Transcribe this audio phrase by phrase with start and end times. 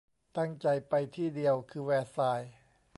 [0.37, 2.53] ตั้งใจไปที่เดียวคือแวร์ซายน์